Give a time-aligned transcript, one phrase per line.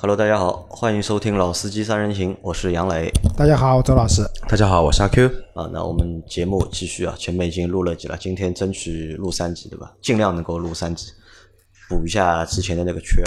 [0.00, 3.10] Hello，大家好，欢迎收听《老司机三人行》，我是杨磊。
[3.36, 4.22] 大家好，周老师。
[4.48, 5.26] 大家好，我是阿 Q。
[5.54, 9.92] 啊，那我们节目继续啊，前面已经录了几了，今天争取录三集，对吧？
[10.00, 11.08] 尽量能够录三集，
[11.88, 13.24] 补一下之前的那个缺，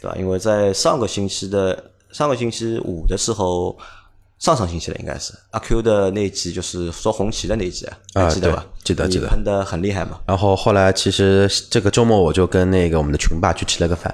[0.00, 0.16] 对吧？
[0.18, 3.78] 因为在上个星期的上个星期五的时候，
[4.40, 8.66] 上上星期了应该是阿 Q 的那一集，就是说红旗的那一集啊，记得吧？
[8.82, 9.28] 记得记得。
[9.28, 10.18] 喷的很厉害嘛。
[10.26, 14.12] 然后后来其实这个周末我就跟那个我们的群霸去吃了个饭。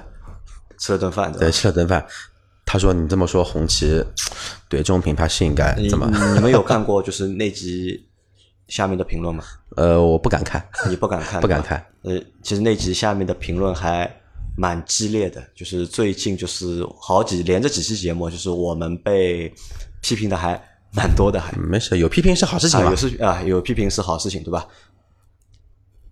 [0.85, 2.05] 吃了顿饭，对，吃了顿饭。
[2.63, 4.03] 他说：“你这么说，红旗
[4.69, 8.07] 对这种品牌是应该怎么？”你们有看过就是那集
[8.67, 9.43] 下面的评论吗？
[9.77, 11.83] 呃，我不敢看，你不敢看，不敢看。
[12.03, 14.07] 呃，其实那集下面的评论还
[14.55, 19.51] 蛮激烈的，就是最近就是好几连着几期节目，就是我们被
[20.01, 20.53] 批评的还
[20.91, 22.91] 蛮多的，还没事，有批评是好事情嘛？
[22.91, 24.67] 有是啊，有批评是好事情，对吧？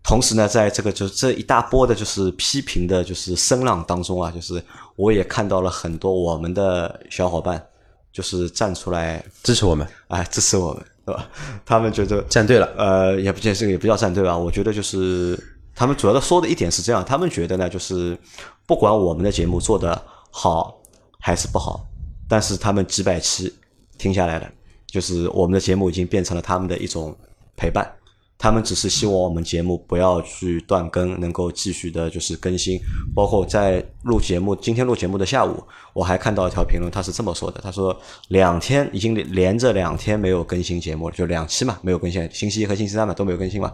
[0.04, 4.62] 同时呢，在这个就这一大波的，就是批评的，就是声浪当中啊，就是
[4.98, 7.66] 我也看到了很多我们的小伙伴，
[8.12, 11.30] 就是站出来支持我们，哎，支持我们，对吧？
[11.66, 14.38] 他们觉得站队了，呃，也不见这个也不叫站队吧。
[14.38, 15.42] 我觉得就是
[15.74, 18.18] 他们主要的说的一点是这样，他们觉得呢，就是
[18.66, 20.00] 不管我们的节目做的
[20.32, 20.78] 好
[21.18, 21.88] 还是不好，
[22.28, 23.54] 但是他们几百期
[23.98, 24.52] 听下来了，
[24.86, 27.16] 就是我们的节目已经变成了他们的一种
[27.56, 27.90] 陪伴。
[28.38, 32.78] 他们只是希望我们节目不要去断更，能够继续的，就是更新。
[33.16, 43.72] 包括在录节目，今天录节目的下午，我还看到一条评论，他是这么说的：他说两天已经连着两天没有更新节目了，就两期嘛，没有更新，星期一和星期三嘛都没有更新嘛。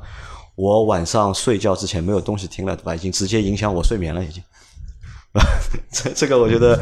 [0.55, 2.93] 我晚上睡觉之前没有东西听了，对吧？
[2.93, 4.43] 已经直接影响我睡眠了，已经。
[5.91, 6.79] 这 这个我觉得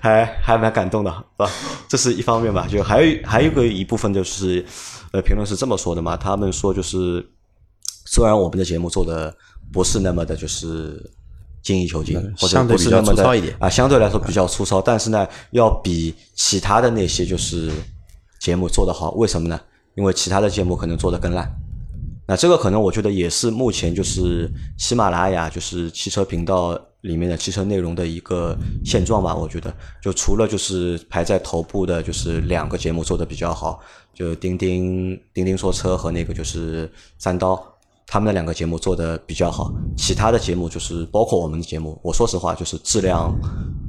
[0.00, 1.50] 还还蛮感动的，是吧？
[1.88, 4.64] 这是一方面吧，就还有还有个一部分就是。
[5.16, 6.14] 呃，评论是这么说的嘛？
[6.14, 7.26] 他们说就是，
[8.04, 9.34] 虽然我们的节目做的
[9.72, 11.10] 不是那么的，就是
[11.62, 13.26] 精益求精，或者不是那么的
[13.58, 17.72] 啊，相对来说比较粗糙，但是呢，要比其他的那些就是
[18.40, 19.12] 节目做的好。
[19.12, 19.58] 为什么呢？
[19.94, 21.50] 因为其他的节目可能做的更烂。
[22.26, 29.34] 那这个可能我觉得也是目前就是喜马拉雅就是汽车频道里面的汽车内容的一个现状吧。
[29.34, 29.72] 我觉得，
[30.02, 33.80] 就除了就是排在头部的，就是两个节目做的比较好。
[34.12, 37.62] 就钉钉钉钉说车和那个就是三刀，
[38.06, 43.38] 他们那两个节目做的比较好，其他的节目就是包括我们的节目，我说实话就是质量，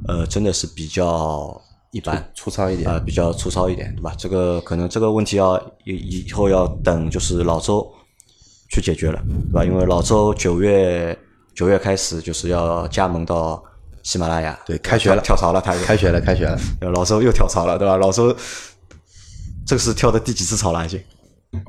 [0.06, 1.58] 呃，真的是比较
[1.92, 4.14] 一般，粗糙一点啊，比较粗糙一点，对吧？
[4.18, 7.90] 这个可能这个问题要以以后要等就是老周
[8.68, 9.64] 去解决了，对吧？
[9.64, 11.18] 因为老周九月
[11.54, 13.62] 九月开始就是要加盟到
[14.02, 16.58] 喜马拉雅，对，开学了，跳槽了，他开学了，开学了，
[16.92, 17.96] 老周又跳槽了，对吧？
[17.96, 18.36] 老周。
[19.66, 20.82] 这个是跳的第几次槽了？
[20.86, 20.98] 已经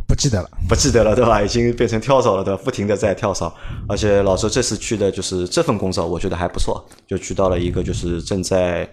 [0.07, 1.41] 不记得了，不记得了，对吧？
[1.41, 2.61] 已经变成跳槽了，对吧？
[2.63, 3.53] 不停的在跳槽，
[3.89, 8.89] 而且老周这次去的就是这份工作，我觉得还不错，就去到了一个就是正在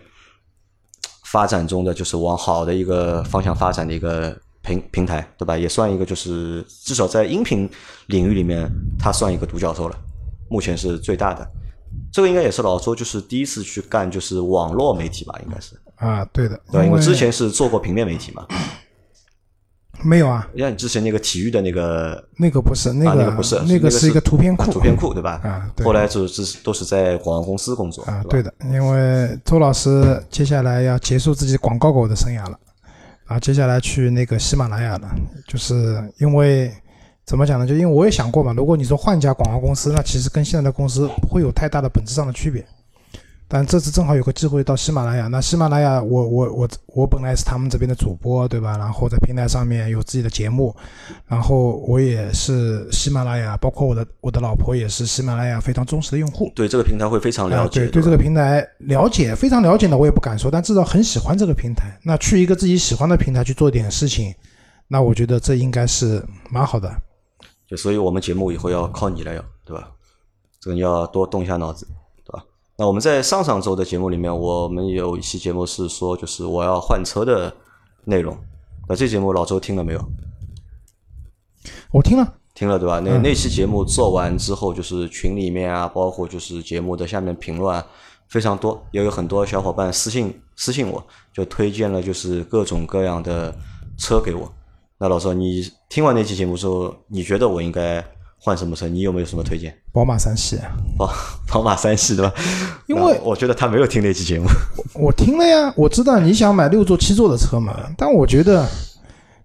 [1.26, 4.36] 发展中的，就是往好的一个方向发展的一个
[4.66, 5.56] 平平台，对吧？
[5.56, 7.68] 也算一个就是至少在音频
[8.08, 8.68] 领域里面，
[8.98, 9.96] 他算一个独角兽了，
[10.50, 11.48] 目前是最大的。
[12.12, 18.46] 这个应该也是老周就是第一次去干就是网络媒体吧，应该是啊，对的，对，因为之前是做过平面媒体嘛。
[20.04, 25.40] 没有啊，像你之前那个体育的那个，那个不是，那个不是，那个是一个图片库，图片库对吧？
[25.42, 32.60] 啊，对后来就是都是在广告公司工作啊，对的，因为周老师接下来要结束自己广告狗的生涯了，
[33.26, 35.10] 啊，接下来去那个喜马拉雅了，
[35.48, 36.72] 就是因为
[37.24, 37.66] 怎么讲呢？
[37.66, 42.64] 就因为我也想过嘛，如果你说换一家广告公司，那其实跟现在的公司不会有太大的本质上的区别。
[43.48, 48.76] 但这次正好有个机会到喜马拉雅，那喜马拉雅，我我我我本来是他们这边的主播，对吧？
[48.76, 50.74] 然后在平台上面有自己的节目，
[51.26, 56.50] 然后我也是喜马拉雅，包括我的我的老婆也是喜马拉雅非常忠实的用户。
[56.56, 61.96] 对这个平台会非常了解，对对这个平台了解非常了解的，我也不敢说，但至少很喜欢这个平台。
[62.02, 64.34] 那去一个自己喜欢的平台去做点事情，
[64.88, 66.20] 那我觉得这应该是
[66.50, 66.92] 蛮好的。
[67.68, 69.92] 就所以我们节目以后要靠你了，要对吧？
[70.60, 71.86] 这个你要多动一下脑子。
[72.78, 77.50] 那我们在上上周的节目里面，我们有一期节目是说，就是我要换车的
[78.04, 78.36] 内容。
[78.86, 80.08] 那这节目老周听了没有？
[81.90, 83.00] 我听了，听了对吧？
[83.00, 87.86] 那那期节目做完之后，就是群里面啊，包括就是节目的下面评论啊，
[88.28, 91.02] 非常多，也有很多小伙伴私信私信我，
[91.32, 93.54] 就推荐了就是各种各样的
[93.96, 94.52] 车给我。
[94.98, 98.04] 那老周，你听完那期节目之后，你觉得我应该？
[98.38, 98.86] 换什么车？
[98.88, 99.76] 你有没有什么推荐？
[99.92, 100.58] 宝马三系，
[100.96, 101.12] 宝
[101.48, 102.32] 宝马三系对吧？
[102.86, 104.46] 因为我觉得他没有听那期节目。
[104.94, 107.74] 我听了呀，我知道你想买六座七座的车嘛。
[107.96, 108.68] 但我觉得，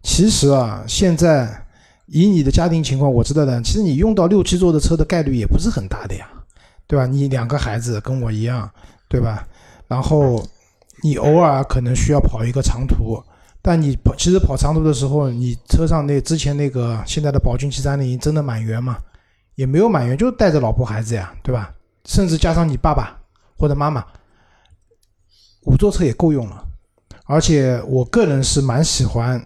[0.03, 1.65] 其实啊，现在
[2.07, 6.27] 以你的家庭情况，我知道的，其实你用到六七座的车的概率也不是很大的呀，
[6.85, 7.05] 对吧？
[7.07, 8.69] 你两个孩子跟我一样，
[9.07, 9.47] 对吧？
[9.88, 10.45] 然后
[11.01, 13.21] 你偶尔可能需要跑一个长途，
[13.61, 18.97] 但你跑其实跑长途的时候，你车上那之前那个现在的宝骏七三零真的满员吗？
[19.55, 21.71] 也没有满员，就带着老婆孩子呀，对吧？
[22.05, 23.15] 甚至加上你爸爸
[23.57, 24.03] 或者妈妈，
[25.65, 26.65] 五座车也够用了。
[27.25, 29.45] 而且我个人是蛮喜欢，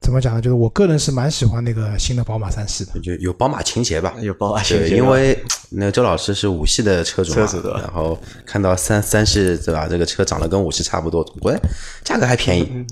[0.00, 0.40] 怎么讲呢？
[0.40, 2.98] 就是我个人是蛮喜欢那个新的宝马三系的。
[3.00, 5.38] 就有宝马情节吧， 有宝马情对，节，因为
[5.70, 11.54] 那个周老师是五系的车主嘛，车主对吧然后看到三三系对吧，这个车长得跟五系差不多，喂，
[12.02, 12.86] 价格还便宜，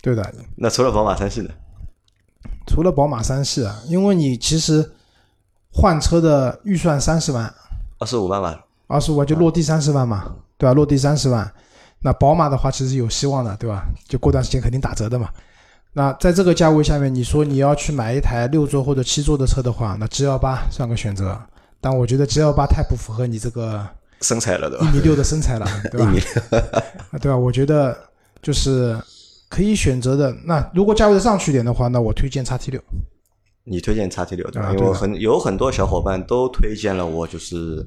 [0.00, 1.50] 对的，那除了宝马三系呢？
[2.66, 4.92] 除了宝马三系啊，因为你其实
[5.72, 7.52] 换车的预算三十万，
[7.98, 10.72] 二十五万吧，二十五万就落地三十万嘛，对吧？
[10.72, 11.52] 落地三十万，
[12.00, 13.84] 那宝马的话其实有希望的，对吧？
[14.08, 15.28] 就过段时间肯定打折的嘛。
[15.96, 21.40] 那在这个价位下面，你说你要去买一台六座或者七座的车的话，那 G L 八算个选择，
[21.80, 23.86] 但我觉得 G L 八太不符合你这个
[24.20, 24.90] 身材了 对吧？
[24.90, 26.10] 一米六的身材了，对吧？
[26.10, 26.60] 一米六，
[27.20, 27.38] 对吧？
[27.38, 27.96] 我觉得
[28.42, 29.00] 就是
[29.48, 30.34] 可以选择的。
[30.44, 32.82] 那如果价位上去一点的话，那我推荐叉 T 六。
[33.62, 34.68] 你推荐叉 T 六对吧？
[34.68, 37.86] 啊对的因为很有很多小伙伴都推荐了我，就是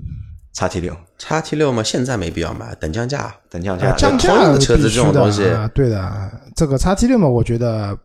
[0.57, 3.31] 叉 T 六叉 T 六嘛，现在没必要买，等降价。
[3.48, 7.95] 等降价，啊降价的车子这种东西啊，对的，这个叉 T 六嘛，我觉得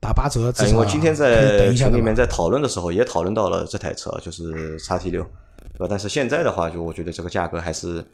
[0.00, 5.22] 打八折，因为今天在群里面在讨论的时候，也讨论到了这台车，就是叉 T 六，
[5.74, 5.86] 对吧？
[5.88, 8.04] 但是现在的话，就我觉得这个价格还是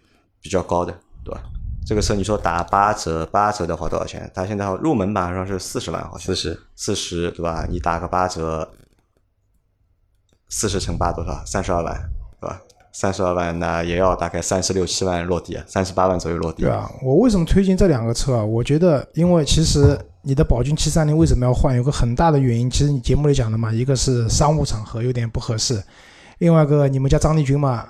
[0.43, 0.93] 比较高的，
[1.25, 1.41] 对吧？
[1.87, 4.31] 这个车你说打八折，八折的话多少钱？
[4.35, 7.67] 它现在入门版上是四十万，好像四十，四十，对吧？
[7.67, 8.71] 你打个八折，
[10.51, 11.43] 四十乘八多少？
[11.47, 11.99] 三十二万，
[12.39, 12.61] 对吧？
[12.99, 16.63] 三十二万，那也要大概三十六七万落地，三十八万左右落地。
[16.63, 18.43] 对啊，我为什么推荐这两个车啊？
[18.43, 25.79] 我觉得，因为其实你的宝骏七三零为什么要换，有个很大的原因，其实你节目里讲的嘛，一个是商务场合有点不合适，
[26.39, 27.85] 另外一个你们家张丽君嘛，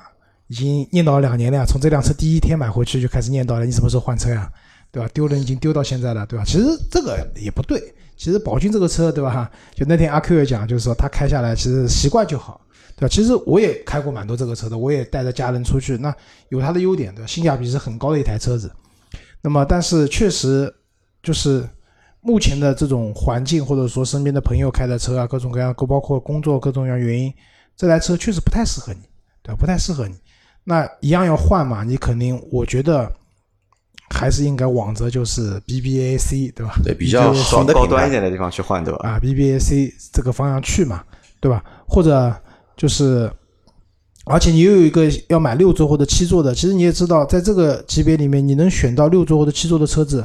[0.48, 4.50] 已经念叨两年了，从这辆车第一天买回去就开始念叨了，你什么时候换车呀？
[4.90, 5.08] 对吧？
[5.14, 6.44] 丢人已经丢到现在了，对吧？
[6.44, 7.80] 其实这个也不对，
[8.16, 9.48] 其实宝骏这个车，对吧？
[9.72, 12.60] 就那天阿 Q 也讲，就是说他开下来其实习惯就好。
[12.96, 13.08] 对吧？
[13.08, 16.14] 其实我也开过蛮多这个车的，我也带着家人出去，那
[16.48, 17.26] 有它的优点，对吧？
[17.26, 18.72] 性价比是很高的一台车子。
[19.42, 20.74] 那么，但是确实
[21.22, 21.68] 就是
[22.20, 27.32] 目前的这种环境，或者说身边的朋友开的车啊，各种各样，包括工作各种各样原因，
[27.76, 29.00] 这台车确实不太适合你，
[29.42, 29.56] 对吧？
[29.60, 30.14] 不太适合你。
[30.64, 33.12] 那一样要换嘛，你肯定，我觉得
[34.10, 36.74] 还是应该往着就是 BBAC，对吧？
[36.82, 37.86] 对，比较好的高。
[37.86, 39.08] 端一点的地方去换，对吧？
[39.08, 41.04] 啊 BBAC 这个方向去嘛，
[41.40, 41.62] 对吧？
[41.86, 42.34] 或者
[42.76, 43.30] 就是，
[44.26, 50.24] 而且你又有一个要买六座或者七座的，其实你也知道，在这个级别里面，你能选到六座或者七座的车子，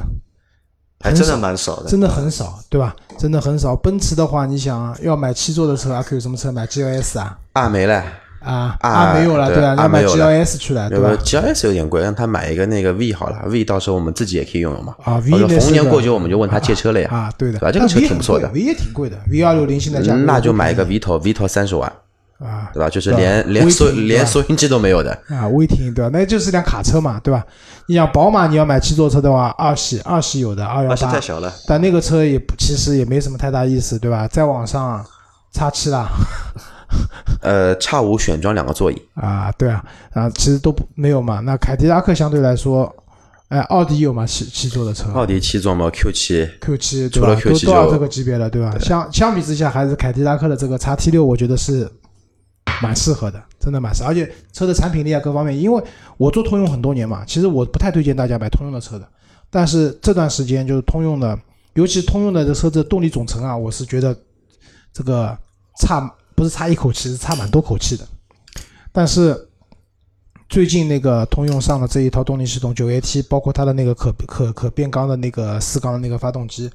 [1.00, 2.94] 还真的蛮少的，真的很少，对吧？
[3.18, 3.74] 真的很少。
[3.74, 7.38] 奔驰的话，你想啊要买七座的车，阿 Q 有什么车买 GLS 啊？
[7.52, 8.04] 啊没了，
[8.40, 14.94] 啊啊没有了，对啊，要买 GLS 去了，对吧？GLS 有点贵，让他买一个那个 V 好了，V 到时候我们自己也可以拥有嘛。
[15.04, 17.08] 啊，V 逢年过节我们就问他借车了呀。
[17.10, 21.92] 啊，对的，对吧这个车挺不错的，V 也挺贵的，V 二六零现在价那就买一个 Vito Vito 三十万，
[22.42, 22.88] 啊，对吧？
[22.90, 25.12] 就是连连收连收音机都没有的。
[25.28, 26.10] 啊，威霆对吧？
[26.12, 27.44] 那就是辆卡车嘛，对吧？
[27.86, 34.26] 你想宝马，你要买七座车的话，二系二系有的二幺八太小了，但那个车也不其实也没什么太大意思，对吧？
[34.28, 35.04] 再往上
[35.52, 36.08] 叉七啦，
[37.42, 41.40] 呃，叉五选装两个座椅， 啊，对啊，啊，其实都不没有嘛。
[41.40, 42.94] 那凯迪拉克相对来说，
[43.48, 48.74] 哎，奥迪有吗七七座的车奥迪七座嘛，Q 七，Q 七对除了吧？Q7 都都要就这个级别了，对吧？
[48.78, 51.90] 相相比之下，还是凯迪拉克的这个叉 T 六，我觉得是
[52.82, 54.02] 蛮适合的，真的蛮适。
[54.02, 55.82] 而且车的产品力啊，各方面，因为
[56.16, 59.08] 我做通用很多年嘛，其实我不太推荐大家买通用的车的。
[59.48, 61.38] 但是这段时间就是通用的，
[61.74, 64.16] 尤其通用的这车子动力总成啊，我是觉得
[64.92, 65.38] 这个
[65.78, 66.00] 差
[66.34, 68.04] 不是差一口气，是差蛮多口气的。
[68.90, 69.48] 但是
[70.48, 76.70] 最近那个通用上的这一套动力系统九 AT，包括它的那个可可可变缸的那个四缸的那个发动机，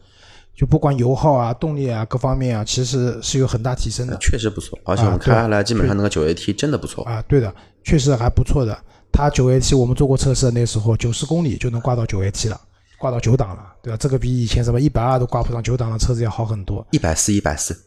[0.58, 4.18] 就不管油耗啊、动力啊各方面啊，其实是有很大提升的。
[4.18, 7.04] 确实不错，而且我们开下来基本上那个九 AT 真的不错。
[7.04, 8.76] 啊，对的，确实还不错的。
[9.12, 12.60] 它九 AT 我们做过测试，那时候九十公里就能挂到九 AT 了，
[12.98, 13.98] 挂到九档了，对吧？
[13.98, 17.80] 这个比以前什么一百二都挂不上九档的车子要好很多一百四，一百四，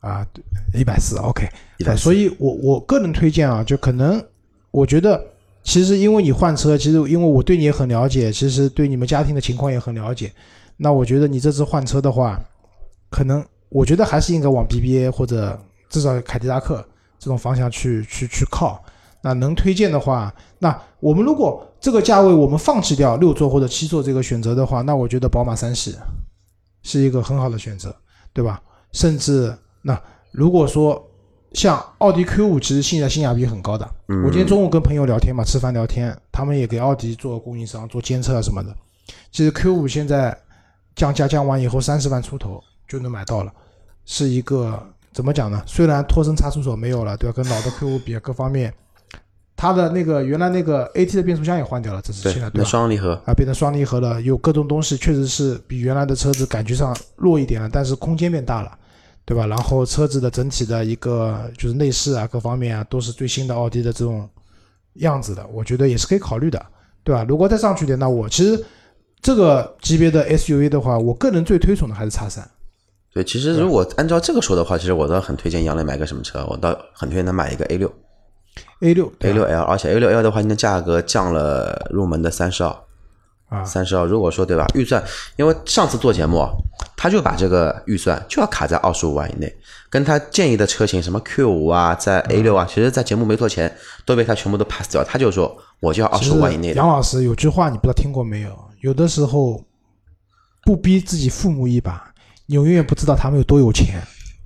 [0.00, 0.26] 啊，
[0.74, 1.48] 一百四，OK。
[1.78, 4.20] 一百四所以我我个人推荐啊，就可能
[4.72, 5.24] 我觉得，
[5.62, 10.32] 其实因为你换车，其实因为我对你也很了解，其实对你们家庭的情况也很了解，
[10.76, 12.40] 那我觉得你这次换车的话，
[13.10, 16.86] 可能我觉得还是应该往 BBA 或者至少凯迪拉克
[17.18, 18.82] 这种方向去去去靠。
[19.22, 25.96] 那能推荐的话，那我们如果这个价位我们放弃掉六座或者七座这个选择的话，那我觉得宝马三系
[26.82, 27.94] 是一个很好的选择，
[28.32, 28.62] 对吧？
[28.92, 29.52] 甚至
[29.82, 31.02] 那如果说
[31.54, 33.88] 像奥迪 Q 五，其实现在性价比很高的。
[34.08, 38.72] 嗯我今天中午跟朋友聊天嘛，吃饭聊天，他们也给奥迪做供应商做监测啊什么的。
[39.32, 40.36] 其实 Q 五现在
[40.96, 43.52] 降价降完以后，三十万出头就能买到了，
[44.04, 45.62] 是一个怎么讲呢？
[45.66, 47.34] 虽然托森差速锁没有了，对吧？
[47.36, 48.72] 跟老的 Q 五比，各方面，
[49.54, 52.68] 它的那个原来那个 AT 的变速箱也换掉了，这次对现在，对那吧？
[52.70, 58.78] 双离合，啊，变成双离合了，有各种东西，确实是比原来的车子感觉上弱一点了，但是空间变大了，
[59.24, 59.46] 对吧？
[59.46, 64.28] 然后车子的整体的一个就是内饰啊，各方面啊，都是最新的奥迪的这种
[64.94, 66.64] 样子的，我觉得也是可以考虑的，
[67.04, 67.24] 对吧？
[67.28, 68.62] 如果再上去一点，那我其实
[69.26, 72.48] 这个级别的 SUV 的话，我个人最推崇的还是叉三。
[73.12, 77.92] 对，其实如果按照这个说的话，其实我倒很推荐杨磊买个什么车，我倒很推荐他买一个 A 六
[78.82, 82.70] A 六 A 六 L，而且 A 六 L 的话，现在价格降了入门的三十二，
[83.48, 84.06] 啊，三十二。
[84.06, 85.02] 如果说对吧，预算，
[85.34, 86.50] 因为上次做节目啊，
[86.96, 89.52] 他就把这个预算就要卡在二十五万以内，
[89.90, 96.74] 跟他建议的车型什么 Q 五啊，在 A 六啊，其实在节目没做前都被他全部都 pass 掉，他就说我就要二十五万以内。
[96.74, 98.65] 杨老师有句话你不知道听过没有？
[98.86, 99.64] 有的时候
[100.62, 102.14] 不逼自己父母一把，
[102.46, 104.00] 你永远不知道他们有多有钱。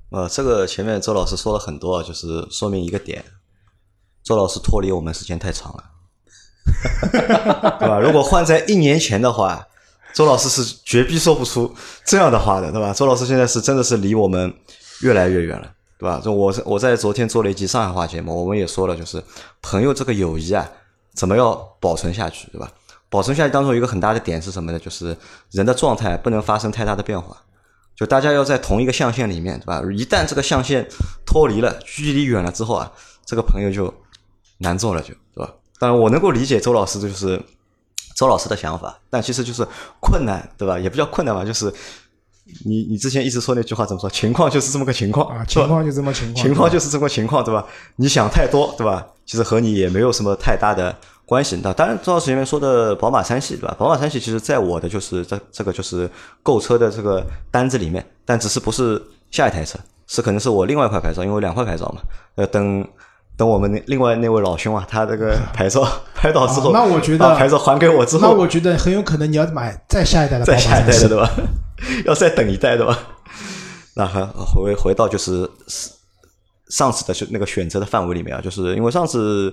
[0.08, 3.22] 呃，这个前面周老师说了很多，就是说明一个点，
[4.24, 5.84] 周老师脱离我们时间太长了，
[7.80, 8.00] 对吧？
[8.00, 9.68] 如果换在一年前的话，
[10.14, 11.74] 周老师是绝逼说不出
[12.06, 12.94] 这样的话的，对吧？
[12.94, 14.50] 周老师现在是真的是离我们
[15.02, 16.18] 越来越远了，对吧？
[16.24, 19.22] 就我我在昨天做了一期上海话节目，我们也说了，就是
[19.60, 20.66] 朋友这个友谊啊，
[21.14, 22.72] 怎么要保存下去，对吧？
[23.10, 24.78] 保存下来当中有一个很大的点是什么呢？
[24.78, 25.14] 就是
[25.50, 27.36] 人的状态不能发生太大的变化。
[27.96, 29.82] 就大家要在同一个象限里面，对吧？
[29.92, 30.88] 一旦这个象限
[31.26, 32.90] 脱离了，距离远了之后啊，
[33.26, 33.92] 这个朋友就
[34.58, 35.52] 难做了，就对吧？
[35.78, 37.42] 当然，我能够理解周老师的就是
[38.16, 39.66] 周老师的想法，但其实就是
[40.00, 40.78] 困难，对吧？
[40.78, 41.70] 也不叫困难吧，就是
[42.64, 44.08] 你你之前一直说那句话怎么说？
[44.10, 47.64] 情况就是这么个情况啊， 情况就这么情况，情况就是这么情况，对吧？
[47.96, 49.06] 你想太多，对吧？
[49.26, 51.60] 其实和你也没有什么太大的关系。
[51.62, 53.74] 那当然，周老师前面说的宝马三系，对吧？
[53.78, 56.10] 宝马三系其实在我的就是这这个就是
[56.42, 59.78] 购车的这个单子里面，但只是不是下一台车，
[60.08, 62.02] 是可能是我另外一块牌照，因为两块牌照嘛。
[62.34, 62.84] 呃，等
[63.36, 71.30] 等我们那另外那位老兄啊，他这个牌照 拍到之后，啊那我觉得把牌照还给我之后，那我觉得很有可能你要买再下一代的再下一代的对吧？
[72.04, 72.98] 要再等一代的吧？
[73.94, 75.48] 那还回回到就是
[76.68, 79.52] 上次的选那个选择的范围里面啊，就是因为上次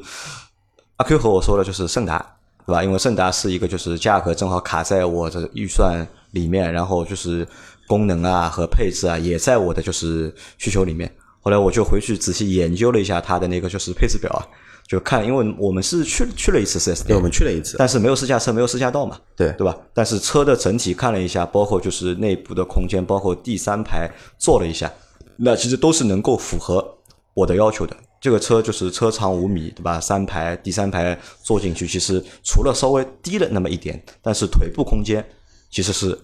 [0.97, 2.83] 阿 Q 和我说了，就是胜达对吧？
[2.83, 7.47] 因为胜达是一个就是价格正好卡在我的预算里面，然后就是
[7.87, 11.11] 功能啊和配置啊也在我的就是需求里面。
[11.41, 14.45] 后来我就回去仔细研究了一下它的那个就是配置表啊，
[14.87, 19.75] 就看，因为我们是去去了一次四 S 对，店我，们去了一次，但是没有试驾车，没有试驾到嘛，对对吧？
[19.93, 24.89] 但是车的整体看了一下，包括就是内部的空间，包括第三排坐了一下，
[25.35, 26.97] 那其实都是能够符合
[27.33, 27.95] 我的要求的。
[28.19, 29.99] 这个车就是车长五米，对吧？
[29.99, 35.23] 三排第三排坐进去，其实除了稍微低了那么一点，但是腿部空间
[35.69, 36.17] 其实是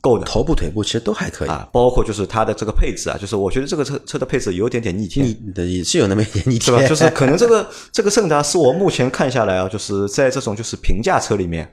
[0.00, 0.24] 够的。
[0.24, 1.48] 头部腿部其实都还可以。
[1.48, 5.26] 啊，包括就是它的这个配置啊，就是我觉得这个车车的配置有点点逆天，
[5.56, 6.78] 也是有那么一点逆天对吧？
[6.78, 11.72] 天，就是可能这个这个胜达是我目前看下来啊，就是在这种就是平价车里面，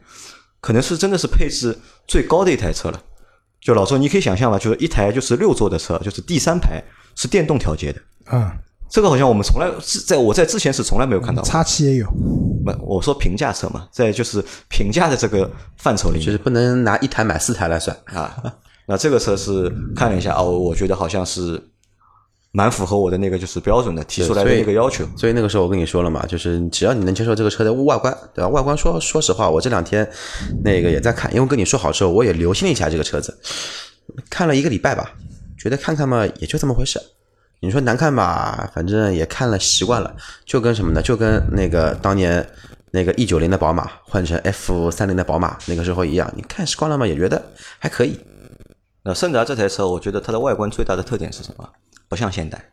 [0.61, 3.01] 可能是真的是配置最高的一台车了。
[3.61, 6.83] 就老周，你可以想象吧，就是一台就是六座的车，就是第三排
[7.15, 7.99] 是电动调节的，
[8.31, 8.51] 嗯，
[8.95, 11.51] 这个好像我们从来是在我在之前是从来没有看到过。
[11.51, 12.07] 叉七也有，
[12.63, 17.93] 不，我说平价车嘛，在就是平价的这个范畴里面就是不能拿一台买四台来算。
[18.05, 18.41] 啊，
[18.87, 21.61] 那这个车是看了一下哦，我觉得好像是
[22.53, 25.05] 蛮符合我的那个就是标准的提出来的所以那个要求。
[25.17, 28.47] 所以那个时候我跟你说了嘛，就是只要你能接受这个车的外观，对吧？
[28.47, 30.09] 外观说说实话，我这两天
[30.63, 33.37] 那个也在看，因为跟你说好之后，我也留心了一下这个车子，
[34.29, 35.11] 看了一个礼拜吧，
[35.57, 36.97] 觉得看看嘛，也就这么回事。
[37.65, 41.01] 你说难看吧，反正也看了习惯了，就跟什么呢？
[41.01, 42.47] 就跟那个当年
[42.91, 47.43] 那个 E 九零的宝马换成 F 三零的宝马那个时候一样，你看习惯了嘛，也觉得
[47.79, 48.19] 还可以。
[49.03, 51.67] 那胜达这台车，我觉得它的外观最大的特点是什么？
[52.07, 52.69] 不像现代。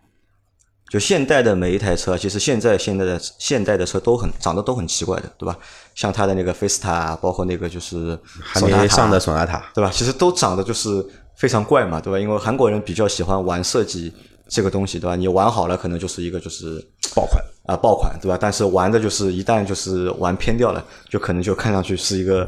[0.91, 5.57] 就现代的每一台车，其实现在现在的现代的车都很长得都很奇怪的，对吧？
[5.95, 9.91] 像它的那个菲斯塔，包括那个就是还没上的索纳塔，对吧？
[9.91, 11.03] 其实都长得就是
[11.35, 12.19] 非常怪嘛，对吧？
[12.19, 14.13] 因为韩国人比较喜欢玩设计
[14.53, 15.17] 这个东西，对吧？
[15.17, 16.79] 你玩好了，可能就是一个就是
[17.15, 17.43] 爆款。
[17.65, 18.37] 啊爆款，对吧？
[18.39, 22.47] 但是玩的就是一旦就是玩偏掉了，就可能就看上去是一个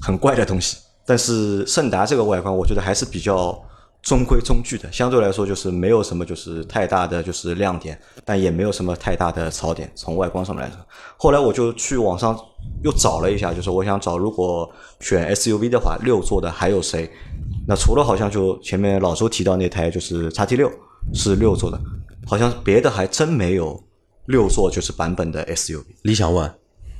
[0.00, 0.76] 很怪的东西。
[1.06, 3.58] 但是胜达这个外观，我觉得还是比较
[4.02, 9.90] 中规中矩的，相对来说就是没有什么就是太大的就是亮点，但也没有什么太大的槽点。
[9.94, 10.76] 从外观上面来说，
[11.16, 12.38] 后来我就去网上
[12.84, 14.70] 又找了一下，就是我想找如果
[15.00, 17.10] 选 SUV 的话，六座的还有谁？
[17.66, 20.70] 那除了好像就前面老周提到那台就是叉 T 六
[21.14, 21.80] 是六座的，
[22.26, 23.82] 好像别的还真没有
[24.26, 25.84] 六座就是版本的 SUV。
[26.02, 26.52] 理想 ONE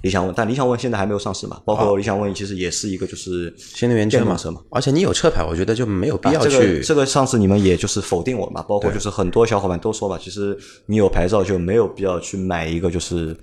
[0.03, 4.61] 理想 ONE，但理想 ONE 现在还没有上市嘛，包括理想 ONE 其实也是一个就是新能源车嘛电动车嘛。
[4.71, 13.37] 而且你有车牌，我觉得就没有必要啊这去个这个上次你们也就是否定我嘛，包括就是很多小伙伴都说嘛，其实你有牌照就没有必要去买一个就是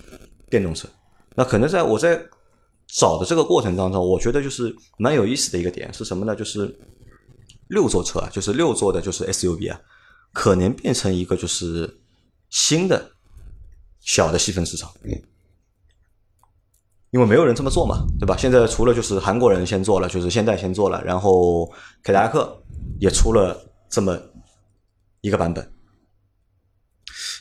[0.50, 0.88] 电动车。
[1.36, 2.22] 那可能在我在
[2.88, 6.36] 找的这个过程当中，我觉得就是蛮有意思的一个点是什么呢？
[6.36, 6.78] 就是
[7.70, 9.80] 六座车啊，就是六座的，就是 SUV 啊，
[10.32, 12.00] 可能变成一个就是
[12.50, 13.12] 新的
[14.00, 14.92] 小的细分市场。
[17.12, 18.38] 因为没有人这么做嘛，对吧？
[18.38, 21.66] 现在除了就是韩国人先做了，就是现代先做了，然后
[22.04, 22.62] 凯迪拉克
[23.00, 24.16] 也出了这么
[25.22, 25.74] 一个版本。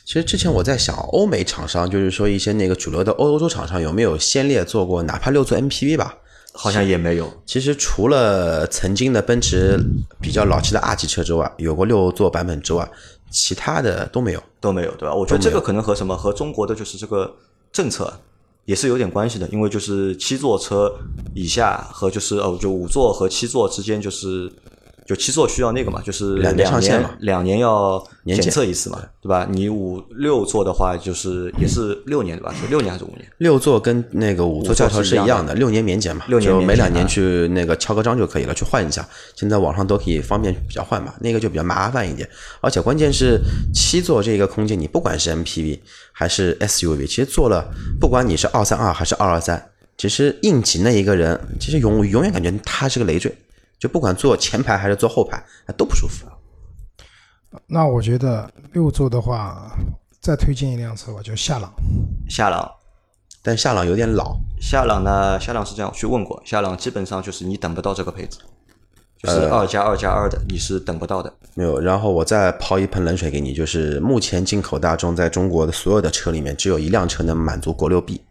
[0.05, 6.17] 其实之前我在想，欧美厂商就是说一些那个主流的欧洲厂商有没有先烈做过哪怕六座 MPV 吧？
[6.53, 9.79] 好像也没有，其实除了曾经的奔驰
[10.19, 12.89] 比较老气的 R 级车之外，有过六座版本之外，
[13.31, 14.43] 其他的都没有。
[14.59, 15.13] 都没有，对吧？
[15.13, 17.33] 我觉得这个可能和什么和中国的就是这个
[17.71, 18.13] 政策
[18.65, 20.91] 也是有点关系的，因为就是七座车
[21.33, 24.51] 以下和就是哦就五座和七座之间就是。
[25.09, 29.47] 就七座需要那个嘛，就是两两年上线嘛两年要检测一次嘛，对吧？
[29.49, 32.53] 你五六座的话，就是也是六年对吧？
[32.53, 33.27] 是六年还是五年？
[33.39, 39.03] 六座跟那个五座轿车是一样的，六年免检嘛，六年就每两年去那个敲个章就可以了，去换一下。
[39.35, 42.29] 现在网上都可以方便比较换嘛，那个就比较麻烦一点。
[42.61, 43.39] 而且关键是
[43.73, 45.79] 七座这个空间，你不管是 MPV
[46.11, 47.65] 还是 SUV，其实做了，
[47.99, 53.35] 不管你是二三二还是二二三，其实应急那一个人，其实永永远感觉他是个累赘，
[53.79, 55.41] 就不管坐前排还是坐后排，
[55.77, 56.25] 都不舒服。
[57.65, 59.71] 那我觉得六座的话，
[60.21, 61.73] 再推荐一辆车吧，就夏朗。
[62.29, 62.69] 夏朗，
[63.41, 65.39] 但夏朗有点老，夏朗呢？
[65.39, 68.37] 夏朗是这样，我去问过，夏朗基本上就是你等不到这个配置，
[69.17, 71.33] 就是呃二加二加二的，你是等不到的。
[71.55, 78.21] 没有，然后我再抛一盆冷水给你，就是目前进口大众在中国的所有的车里面，只有一辆车能满足国六 B，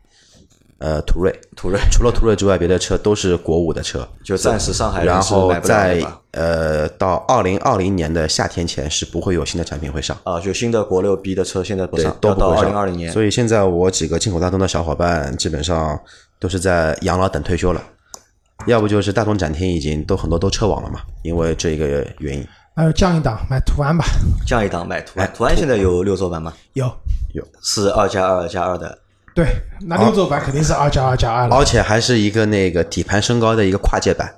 [0.79, 1.41] 呃，途锐。
[1.57, 4.07] 途锐除了途锐之外，别的车都是国五的车。
[4.23, 6.07] 就暂时上海人然后是买不到的在？
[6.33, 12.65] 呃到二零二零年的夏天前是不会有新的产品会上，啊，就新的国六 B 的车现在不对上，，都到都不会上。
[12.65, 13.11] 二零二零年。
[13.11, 15.99] 所以现在我几个进口大众的小伙伴基本上
[16.39, 17.83] 都是在养老等退休了，
[18.67, 22.47] 要不就是大众展厅已经都很多都撤网了嘛，因为这个原因。
[22.77, 24.05] 那就降一档，买途安吧。
[24.47, 26.53] 降一档买途哎安，途安现在有六座版吗？
[26.75, 26.89] 有，
[27.63, 28.97] 是二加二加二的，
[29.39, 29.47] 对，
[29.83, 31.55] 那六座版肯定是二加二加二了。
[31.55, 34.29] 而且还是一个那个底盘升高的一个跨界版，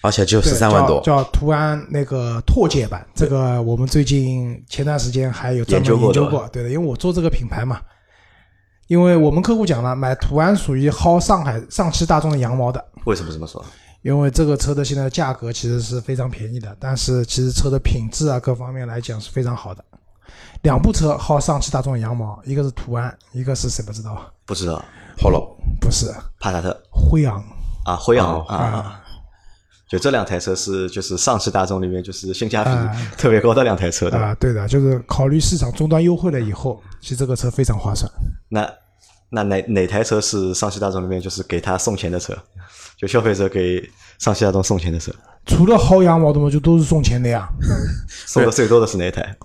[0.00, 1.00] 而且只有对十三万多。
[1.00, 7.80] 叫叫途安那个拓界版，这个我们最近前段时间还有专门研究研究过，对的，因为我做这个品牌嘛，
[8.86, 13.64] 因为我们客户讲了，买途安属于薅上海上汽大众的羊毛的，为什么这么说？
[14.02, 19.84] 因为这个车的现在的价格其实是非常便宜的，但是其实车的品质啊各方面来讲是非常好的。
[20.62, 24.20] 两部车薅上汽大众羊毛，一个是途安，一个是谁不知道？
[24.44, 24.84] 不知道
[25.18, 25.56] ，Polo。
[25.80, 26.12] 不是。
[26.40, 26.76] 帕萨特。
[26.90, 27.42] 辉昂。
[27.84, 29.00] 啊，辉昂哦啊啊，
[29.88, 34.10] 就这两台车是就是上汽大众里面就是性价比啊特别高的两台车？
[34.10, 38.10] 啊，对的，就是考虑市场终端优惠了以后，其实这个车非常划算。
[38.48, 38.68] 那
[39.30, 42.36] 那哪哪台车是上汽大众里面就是给他送钱的车？
[42.98, 43.80] 就消费者给
[44.18, 45.12] 上汽大众送钱的车，
[45.46, 47.48] 除了薅羊毛的嘛，就都是送钱的呀，
[48.26, 49.36] 送的最多的是哪一台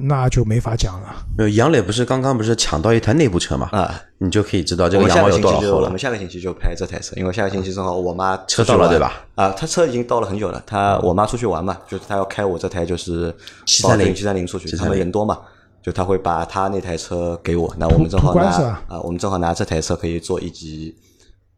[0.00, 1.24] 那就没法讲了。
[1.36, 3.68] 没有杨磊不是刚刚不是抢到一台内部车嘛？
[3.72, 4.00] 啊？
[4.18, 5.90] 你就可以知道这个羊毛有个星期就我多少厚了。
[5.90, 9.24] 们下个星期就拍这台车，因为下个星期正好我妈车到了对吧？
[9.34, 10.62] 啊，他车已经到了很久了。
[10.66, 13.34] 他我妈出去玩嘛，就是他要开我这台就是
[13.66, 15.38] 七三零七三零出去，730他们人多嘛，
[15.82, 18.44] 就他会把他那台车给我，那我们正好拿
[18.88, 20.96] 啊，我们正好拿这台车可以做一集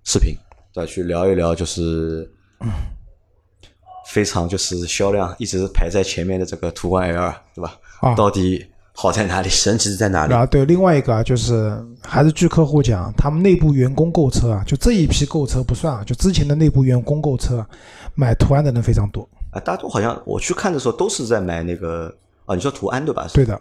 [0.05, 0.35] 视频，
[0.73, 0.87] 对吧？
[0.91, 2.29] 去聊一聊就是
[4.09, 7.77] 非常就是销量一直排在前面的这个途观 L，对吧？
[8.01, 9.49] 啊到底好在哪里？
[9.49, 10.47] 神奇在哪里啊？
[10.47, 17.67] 对，另外一个啊，就是还是据客户讲，他们内部员工购车啊，就这一批购车不算啊，就之前的内部员工购车，
[18.15, 19.29] 买途安的人非常多。
[19.51, 22.15] 啊，大多好像我去看的时候都是在买那个
[22.47, 23.27] 啊，你说途安对吧？
[23.35, 23.61] 对的，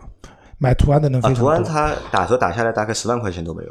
[0.58, 1.44] 买途安的人啊，非常多。
[1.44, 3.70] 途安它打折打下来大概十万块钱都没有。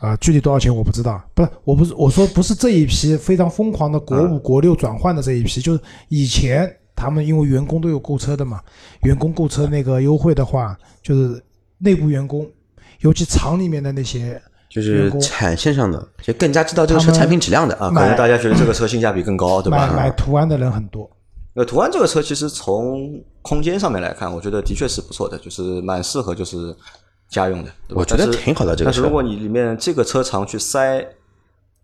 [0.00, 8.60] 啊，具体多少钱我不知道，不是，我不是我说不是这一批非常疯狂的国五、国六转换的这一批，就是以前他们因为员工都有购车的嘛，
[9.02, 11.40] 员工购车那个优惠的话，就是
[11.78, 12.50] 内部员工，
[13.00, 19.92] 尤其厂里面的那些就是产线上的，就更加知道这个车产品质量的啊，可能大家觉得这个车性价比更高，对吧？
[19.94, 21.08] 买途安的人很多。
[21.52, 26.74] 那途安这个车其实从空间上面来看，我觉得的确是不错的，就是蛮适合就是
[27.28, 31.02] 家用的，我觉得挺好的这个车但是如果你里面这个车长去塞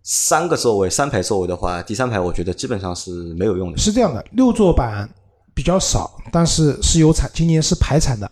[0.03, 3.79] 三个座位、三排座位的话，第三排我觉得基本上是没有用的。
[3.79, 5.09] 是这样的，六座版
[5.55, 8.29] 比较少，但是是有产，今年是排产的，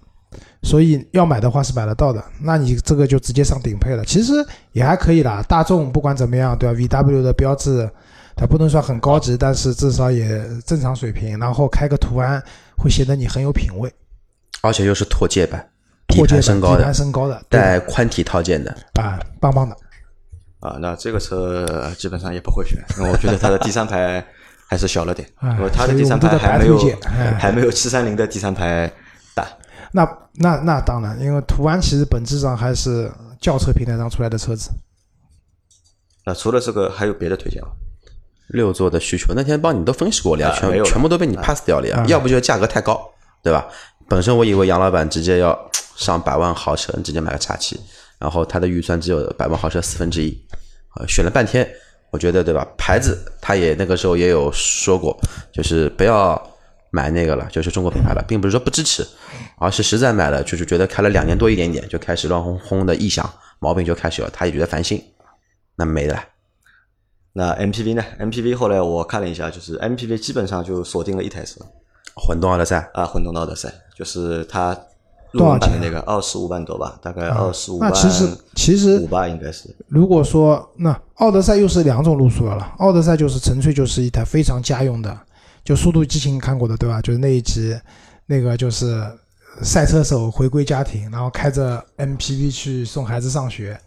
[0.63, 2.23] 所以要买的话是买得到的。
[2.41, 4.33] 那你这个就直接上顶配了，其实
[4.73, 5.45] 也还可以啦。
[5.49, 7.89] 大众不管怎么样，对吧？VW 的标志
[8.35, 11.39] 它不能说很高级，但是至少也正常水平。
[11.39, 12.43] 然后开个途安
[12.77, 13.93] 会显得你很有品位，
[14.63, 15.69] 而且又是拓界版，
[16.09, 18.77] 底盘升高的盘，升高的，对带宽体套件的。
[18.95, 19.77] 啊，棒棒的。
[20.61, 21.67] 啊，那这个车
[21.99, 24.25] 基本上也不会选，因为我觉得它的第三排
[24.67, 26.79] 还是小了点，哎因为它的第三排还没有
[27.39, 28.91] 还没有七三零的第三排
[29.35, 29.47] 大。
[29.93, 34.71] 那那那当然，因为途安其实本质上还是轿车平台上出来的车子。
[36.25, 37.71] 那除了这个，还有别的推荐吗？
[38.49, 41.99] 六座的需求，那天帮你都分析过了呀，全啊没有全部都被你 pass 掉了呀。
[41.99, 43.01] 啊要不就是价格太高，
[43.43, 43.67] 对吧？
[44.09, 45.59] 本身我以为杨老板直接要
[45.97, 47.81] 上百万豪车，直接买个叉七，
[48.21, 50.31] 然后他的预算只有百万豪车四分之一，
[50.91, 51.69] 啊，选了半天，
[52.11, 52.65] 我觉得对吧？
[52.77, 55.19] 牌子他也那个时候也有说过，
[55.51, 56.41] 就是不要
[56.91, 59.07] 买那个了，就是中国品牌了，并不是说不支持，
[59.59, 63.29] 而是实在买了，就是觉得开了两年多一点点，就开始乱哄哄的异响，
[63.59, 65.03] 毛病就开始了，他也觉得烦心，
[65.77, 66.23] 那没了。
[67.33, 71.61] 那 MPV 呢？MPV 后来我看了一下，就是 MPV 基本上就锁定了一台车
[72.17, 74.77] 混动奥德赛，啊，混动的奥德赛，就是它
[75.33, 85.19] 入多少钱啊门版的那个二十五万多吧，大概二十五万那其实其实五吧，应该是如果说那奥德赛又是两种路数了了，奥德赛就是纯粹就是一台非常家用的，
[85.65, 87.01] 就《速度与激情》看过的对吧？
[87.03, 87.79] 就是那一集，
[88.27, 89.03] 那个就是
[89.63, 93.79] 赛车手回归家庭，然后开着 MPV 去送孩子上学，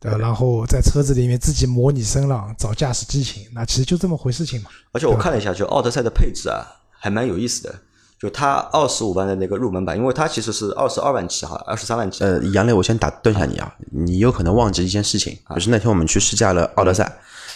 [0.00, 0.18] 对吧？
[0.18, 4.70] 然后在车子里面自己模拟声浪，找驾驶激情，那其实就这么回事情嘛。
[4.92, 7.74] 而且我看了一下，就奥德赛的配置啊，还蛮有意思的。
[8.22, 12.22] 就它二十五万的那个入门版，因为它其实是二十二万起哈，二十三万起。
[12.22, 17.12] 呃，杨磊，我先打断一下你啊，你有可能忘记一件事情，就是那天我们去试驾了奥德赛，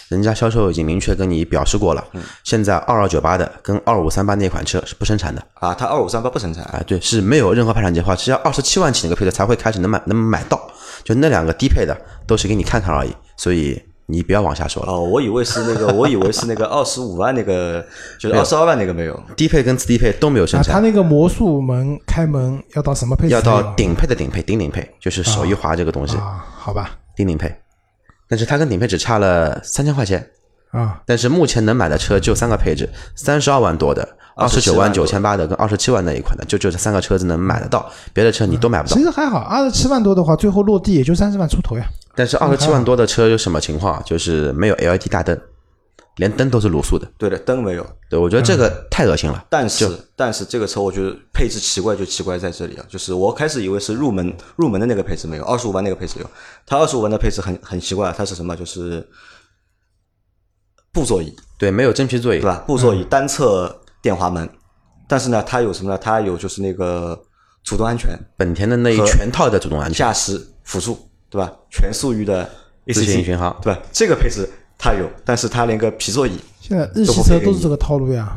[0.08, 2.04] 人家销售已经明确跟你表示过了，
[2.42, 5.40] 现在二二九八的跟二五三八那款车是不生产的。
[5.54, 10.60] 啊，它二五三八不生产，啊，对，是没有任何派产计划，只要二十七万起那个配置才会开始能买能买到，
[11.04, 17.84] 就那两个低配的都是给你看看而已，所以你不要往下说了，哦，我以为是那个， 我以为是那个二十五万那个，
[18.18, 19.20] 就是二十二万那个没有。
[19.36, 23.40] 低配跟次低配都没有生产，它产，那个魔术门开门要到什么配置要？
[23.40, 27.54] 到顶配的顶配顶顶配，就是手一滑这个东西，啊，好吧，顶顶配，
[28.28, 30.30] 但是它跟顶配只差了三千块钱。
[30.72, 39.02] 啊，但是目前能买的车就三个配置，三十二万多的、二十九万九千八的跟二十七万那一款的，就就这三个车子能买得到，别的车你都买不到其。
[39.02, 41.86] 实还好，二十七万多的话，最后落地也就三十万出头呀。
[42.16, 44.02] 但是二十七万多的车有什么情况？
[44.04, 45.38] 就是没有 LED 大灯，
[46.16, 47.06] 连灯都是卤素的。
[47.18, 47.86] 对的，灯没有。
[48.08, 49.44] 对，我觉得这个太恶心了。
[49.50, 56.30] 但是但是这个车我觉得配置奇怪就奇怪在这里啊，就是我开始以为是入门入门的那个配置没有，二十五万那个配置有，
[56.64, 58.56] 它二十五万的配置很很奇怪，它是什么？
[58.56, 59.06] 就是
[60.92, 62.64] 布座椅，对，没有真皮座椅对，吧？
[62.66, 64.48] 布座椅单侧电滑门，
[65.06, 65.98] 但是呢，它有什么呢？
[65.98, 67.20] 它有就是那个
[67.62, 71.52] 主动安全、本田的那一全套的主动安全，驾驶辅助，对吧？
[71.70, 72.48] 全速域的
[72.86, 73.56] 自适应 ACC，巡航。
[73.62, 73.80] 对吧？
[73.92, 78.36] 这个配置它有，但是它连个皮座椅现在日系车都是这个套路呀，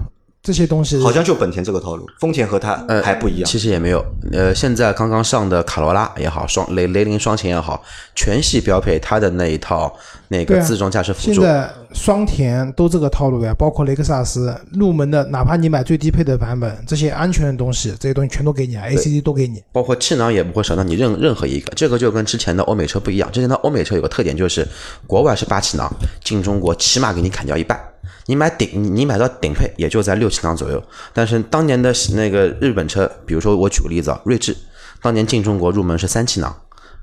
[0.50, 3.48] 这些东西好像就本田这个套路，丰田和它还不一样。
[3.48, 7.84] 其实也没有，呃，现在刚刚上的卡罗拉也好，双雷雷凌双擎也好，
[8.16, 9.96] 全系标配它的那一套
[10.28, 19.62] 那个自动驾驶辅助，现在双田都这个套路呀，包括雷克萨斯入门的，哪怕你买最低配的版本，这些安全的东西，这些东西全都给你啊，ACD 都给你。
[19.72, 23.32] 包括气囊也不会少到你任任何一个，这个就跟之前的欧美车不一样。
[23.32, 24.68] 之前的欧美车有个特点就是，
[25.06, 25.88] 国外是八气囊，
[26.24, 27.80] 进中国起码给你砍掉一半。
[28.30, 30.82] 你买顶，你你买到顶配也就在六气囊左右。
[31.12, 34.56] 但是当年的那个日本车，比如说我举个例子啊，锐志，
[35.02, 36.56] 当年进中国入门是三气囊，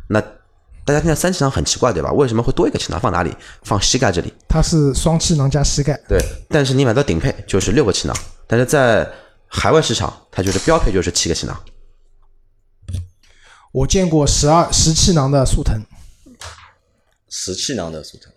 [0.09, 2.13] 那大家现在三气囊很奇怪对吧？
[2.13, 3.01] 为什么会多一个气囊？
[3.01, 3.35] 放哪里？
[3.65, 4.33] 放膝盖这里。
[4.49, 6.17] 它是双气囊加膝盖，对，
[6.49, 9.11] 但是你买到顶配就是六个气囊，但是在
[9.49, 11.61] 海外市场它就是标配就是七个气囊。
[13.73, 15.83] 我见过十二十气囊的速腾，
[17.29, 18.33] 十气囊的速腾？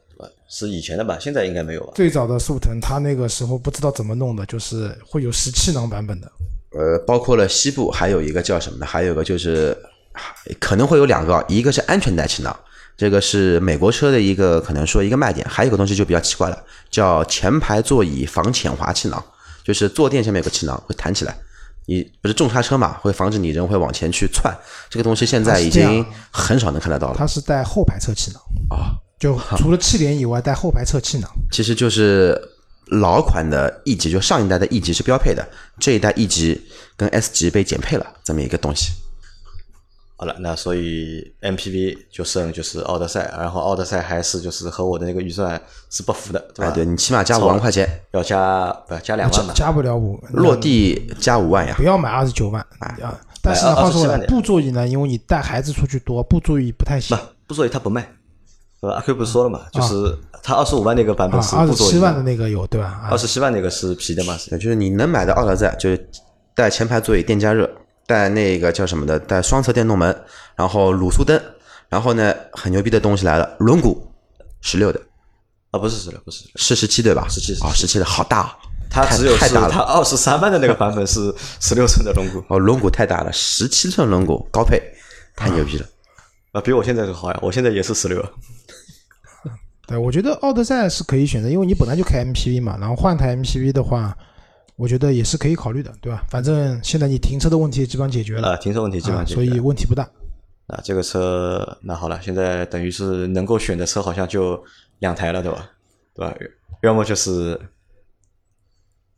[0.48, 1.18] 是以前的吧？
[1.20, 1.94] 现在应该没有吧？
[1.96, 6.32] 最早的速腾，它那个时候不知道怎么弄的，就是会有十气囊版本的。
[6.72, 8.86] 呃，包括了西部，还有一个叫什么呢？
[8.86, 9.78] 还有一个就是
[10.60, 12.56] 可能会有两个，一个是安全带气囊，
[12.98, 15.48] 这个是美国车的一个可能说一个卖点。
[15.50, 19.24] 还有一个东西就比较奇怪了，叫前排座椅防潜滑气囊，
[19.64, 21.36] 就是坐垫下面有个气囊会弹起来。
[21.86, 24.56] 你不是重刹车嘛，会防止你人会往前去窜。
[24.92, 31.30] 这个东西现在已经很少能看得到了它是带后排侧气囊，啊、就除了气帘以外带后排侧气囊。
[31.52, 32.40] 其实就是
[32.86, 35.48] 老款的 E 级，就上一代的 E 级是标配的，
[35.80, 36.60] 这一代 E 级
[36.96, 38.94] 跟 S 级被减配了这么一个东西。
[40.16, 46.70] 好了，那所以 MPV 就剩就是奥德赛，然后奥德赛还是就是和我的那个预算是不符的，对吧？
[46.70, 49.54] 哎，对你起码加五万块钱，要加不要加两万吧？
[49.56, 51.84] 加不了五，落地加五万呀不。
[51.84, 53.18] 要买二十九万啊！
[53.42, 58.06] 但是呢，话说回来，布座椅呢，因为你带孩子出去多，布座椅不太行不，布座椅它不卖，
[58.82, 62.88] 呃，阿 Q 不是说了嘛，就是他二十五万那个版本是，二是不座椅十七万的那个有对吧？
[63.04, 64.38] 啊二十七万那个是皮的嘛？
[64.38, 66.10] 是就是你能买的奥德赛，就是
[66.56, 67.70] 带前排座椅电加热，
[68.08, 70.16] 带那个叫什么的，带双侧电动门，
[70.56, 71.38] 然后卤素灯，
[71.90, 73.98] 然后呢，很牛逼的东西来了，轮毂
[74.62, 75.02] 十六的，
[75.72, 78.58] 啊，不是十六，不是是十七对吧？17啊，十七的好大啊，
[78.90, 79.70] 它只有是太大了。
[79.70, 84.82] 它二十三万的那个版本是十六寸的轮毂，哦，轮毂太大了，十七寸轮毂高配，
[85.36, 85.86] 太牛逼了。
[86.54, 88.26] 啊，比我现在这个好呀，我现在也是十六。
[89.90, 94.16] 对，我觉得奥德赛是可以选择，因为你本来就开 MPV 嘛，然后换台 MPV 的话，
[94.76, 96.24] 我觉得也是可以考虑的，对吧？
[96.30, 100.08] 反正现在你停车的问题基本上解决了，啊，停车问题基本啊，上解决了所以问题不大。
[100.68, 104.64] 啊，这个车那好了，现在等于是能够选的车好像就
[105.00, 105.72] 两台了，对吧？
[106.14, 106.36] 对吧？
[106.84, 107.60] 要么就是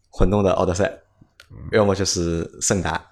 [0.10, 0.89] 混动的奥德赛，
[1.73, 3.10] 要么就是胜达。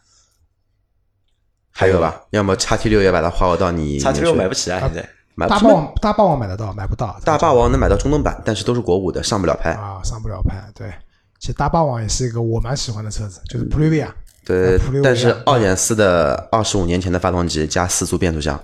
[1.71, 7.17] 还有吧，要么叉 T 六也把它划到你叉 T 六买不起啊，现在大买不起霸王大霸王买得到，买不到。
[7.23, 9.71] 大霸王能买到中东版，但是都是国五的，上不了牌。
[9.71, 10.61] 啊，上不了牌。
[10.75, 10.91] 对，
[11.39, 14.13] 其实大霸王也是一个我蛮喜欢的车子，就是普锐维亚。
[14.45, 18.59] 对但是二点四的二十五年前的发动机加四速变速箱，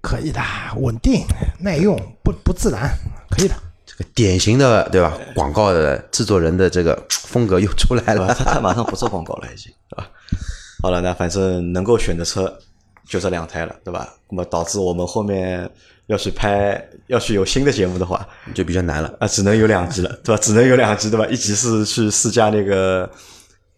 [0.00, 0.40] 可以的，
[0.76, 1.24] 稳定
[1.58, 2.88] 耐用，不不自然，
[3.30, 3.54] 可以的。
[3.84, 5.18] 这个典型的对吧？
[5.34, 8.14] 广告的制作人的这个风格又出来？
[8.14, 8.32] 了。
[8.34, 10.08] 他他马上不做广告了，已经，对吧？
[10.82, 12.52] 好了，那反正能够选的车
[13.08, 14.12] 就这两台了，对吧？
[14.28, 15.70] 那么导致我们后面
[16.06, 19.14] 要去拍，要去有新的节目的话，就比较难了。
[19.18, 20.40] 啊，只能有两集了，对吧？
[20.40, 21.26] 只能有两集，对吧？
[21.26, 23.10] 一集是去试驾那个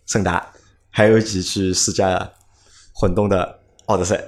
[0.07, 0.47] 圣达，
[0.91, 2.31] 还有一集去试驾
[2.93, 4.23] 混动的奥德赛。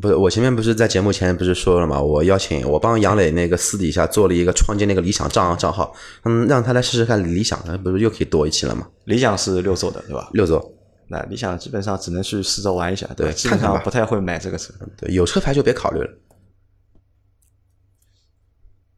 [0.00, 2.00] 不是，我前面不是在节目前不是说了吗？
[2.00, 5.92] 我邀请我帮杨磊那个私底下做了一个创建那个理想账账号，
[6.24, 8.86] 嗯，让他来试试看理想，那不是又可以多一期了吗？
[9.04, 10.30] 理想是六座的，对吧？
[10.32, 10.72] 六座，
[11.08, 16.08] 那理想基本上只能去试着玩一下，对基本上不太会买这个车，对，有车牌就别考虑了。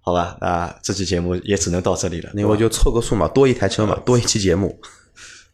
[0.03, 0.37] 好吧？
[0.41, 4.79] 那这期节目也只能到这里了，那我就凑个数嘛，多一台车嘛，多一期节目。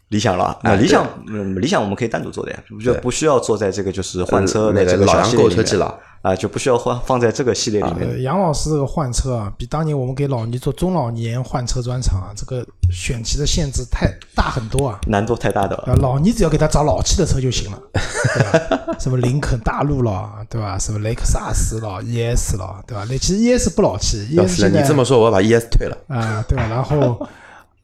[0.08, 14.98] 理想了那理想，嗯，理想我们可以单独做的呀，就对不需要坐在这个就是换车那个老杨购车记了啊，就不需要换放在这个系列里面呃，杨老师这个换车啊，比当年我们给老倪做中老年换车专场啊，这个选题的限制太大很多啊。
[15.06, 15.76] 难度太大的。
[15.76, 18.94] 啊，老倪只要给他找老气的车就行了，对吧？
[18.98, 20.76] 什么林肯大陆了，对吧？
[20.78, 23.06] 什么雷克萨斯了，ES 了，对吧？
[23.08, 25.96] 那其实 ES 不老气，ES 你这么说，我要把 ES 退了。
[26.08, 26.66] 啊，对吧？
[26.68, 27.24] 然后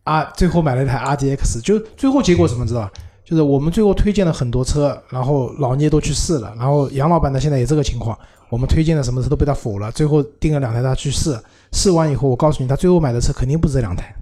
[0.03, 2.91] 啊，最后买了一台 RDX，就最后结果什么知道吧？
[3.25, 8.19] 就是我们最后推荐了很多车，然后老聂都去试了，然后杨老板呢现在也这个情况，
[8.51, 11.39] 我们推荐的什么车都被他否了，最后订了两台他去试，
[11.73, 14.15] 试完以后我告诉你，他最后买的车肯定不止这两台，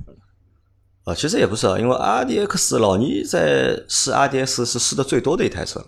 [1.04, 5.86] 啊，其实也不是啊，因为 RDX 老倪在试 RDX 是试的最多的一台车了。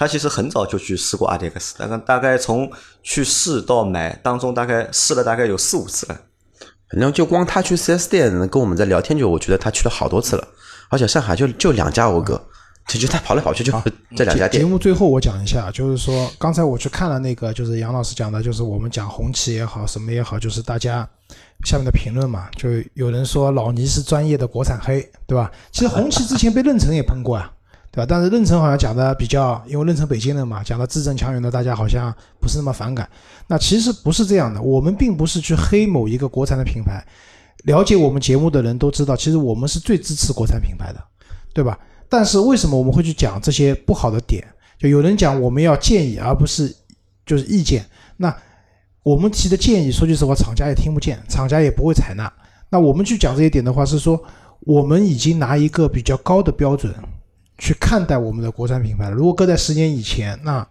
[0.00, 2.70] 他其实很早就去试过 RDX，大概大概从
[3.02, 6.20] 去试到买当中，大概试了大概有四五次了。
[6.88, 10.48] 反正就光他去 4S 店跟我们在聊天就，我觉得他去了好多次了，
[10.88, 12.40] 而且上海就就两家讴歌，
[12.86, 13.72] 就就他跑来跑去就
[14.16, 14.64] 这两家节节。
[14.64, 21.06] 目最后我讲一下，就是说刚才我去看了那个，就是杨老师讲的，就是我们讲红旗也好，什么也好，就是大家
[21.64, 25.50] 下面的评论嘛，就有人说老倪是专业的国产黑，对吧？
[25.70, 27.52] 其实红旗之前被任城也喷过啊，
[27.90, 28.06] 对吧？
[28.08, 33.06] 但是任城好像讲的比较，因为任城北京人嘛，讲的字正腔圆的，大家好像不是那么反感。
[33.46, 37.04] 那其实不是这样的，我们并不是去黑某一个国产的品牌。
[37.64, 41.04] 了解我们节目的人都知道，其实我们是最支持国产品牌的，
[41.52, 41.78] 对吧？
[42.08, 44.46] 但是为什么我们会去讲这些不好的点？
[44.78, 46.74] 就有人讲我们要建议，而不是
[47.26, 47.84] 就是意见。
[48.16, 48.34] 那
[49.02, 52.32] 我们提的建议，说句实话，厂家也听不见，厂家也不会采纳。
[52.70, 54.22] 那我们去讲这些点的话，是说
[54.60, 56.94] 我们已经拿一个比较高的标准
[57.58, 59.12] 去看待我们的国产品牌了。
[59.12, 60.66] 如果搁在十年以前，那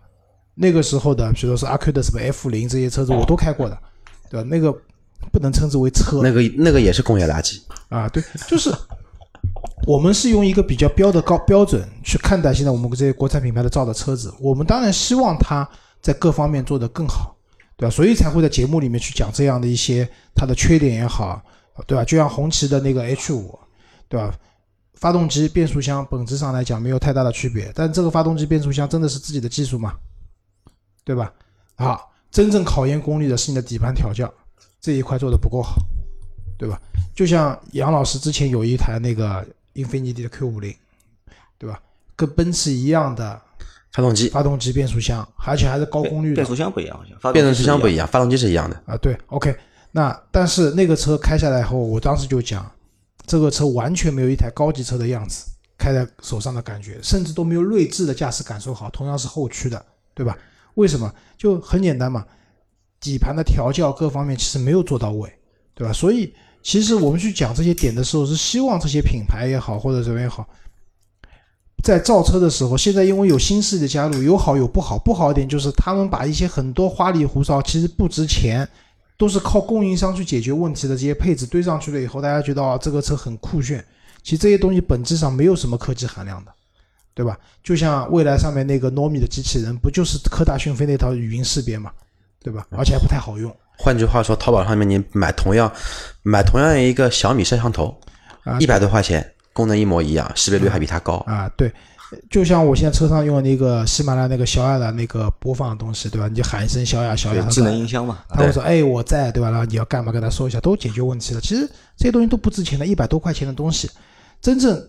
[0.56, 3.78] 那个时候的，比如说是阿 Q 的什么 F 零这些车子，我都开过的，
[4.30, 4.48] 对吧？
[4.50, 4.74] 那个
[5.32, 7.60] 不能称之为车，那个那个也是工业垃圾，
[7.90, 8.74] 啊，对，就是
[9.86, 15.68] 我们是用一个比较标的高标准去看待现在我们这些国产品牌的造的车子，我们当然希望它
[16.02, 17.36] 在各方面做得更好，
[17.76, 17.90] 对吧？
[17.90, 21.42] 所以才会在节目里面去讲这样的一些它的缺点也好，
[21.86, 22.04] 对吧？
[22.04, 23.58] 就像红旗的那个 H 五，
[24.08, 24.34] 对吧？
[24.96, 29.94] 发动机、变速箱本质上来讲没有太大的区别，但这个发动机、变速箱真的是自己的技术吗？
[31.04, 31.32] 对吧？
[31.76, 32.00] 啊，
[32.32, 34.32] 真正考验功力的是你的底盘调教
[34.80, 35.82] 这一块做的不够好，
[36.58, 36.80] 对吧？
[37.16, 40.74] 就像杨老师之前有一台那个英菲尼迪的 Q 五零，
[41.58, 41.80] 对吧？
[42.16, 43.42] 跟奔驰一样的
[43.92, 48.82] 发动机、发动机、变速箱，而且还是高功率的变速箱不一样，好像变速箱不一样，发动机是一样的。
[48.86, 48.96] 啊。
[48.98, 49.56] 对，OK。
[49.92, 52.70] 那但是那个车开下来后，我当时就讲，
[53.26, 55.46] 这个车完全没有一台高级车的样子，
[55.78, 58.90] 开开在手上的感觉，甚至都没有锐志的驾驶感受好。
[58.90, 60.38] 同样是后驱的，对吧？
[60.76, 61.12] 为什么？
[61.38, 62.26] 就很简单嘛，
[63.00, 65.32] 底盘的调教各方面其实没有做到位，
[65.74, 65.94] 对吧？
[65.94, 66.34] 所以
[66.64, 70.48] 其实我们去讲这些点的时候，是希望这些品牌也好，或者怎么也好，
[71.84, 74.98] 在造车的时候，现在因为有新势力的加入，有好有不好。
[74.98, 78.68] 不好一点就是他们把一些很多花里胡哨，其实不值钱，
[79.18, 83.84] 都是靠供应商去解决问题的这些配置堆上去了以后，大家觉得啊这个车很酷炫。
[84.24, 86.52] 其实这些东西本质上没有什么科技含量的，
[87.14, 87.40] 对吧？
[87.64, 91.92] 就像未来上面那个糯米的机器人，不就是科大讯飞那套语音识别嘛，
[92.48, 92.66] 对吧？
[92.72, 93.54] 而且还不太好用。
[93.78, 95.70] 换句话说，淘宝上面你买同样
[96.24, 97.94] 买同样一个小米摄像头，
[98.60, 101.52] 一百多块钱，功能一模一样，识别率还比它高啊。
[101.58, 101.70] 对，
[102.32, 106.30] 就像我现在车上用的那个喜马拉雅那个小雅的那个播放的东西，对吧？
[106.30, 109.50] 你就喊一声小雅，小雅，智能音箱嘛，他会说哎我在，对吧？
[109.50, 111.42] 然后你要干嘛跟他说一下，都解决问题了。
[111.42, 113.90] 其实这些东西都不值钱的，一百多块钱的东西。
[114.42, 114.88] 真正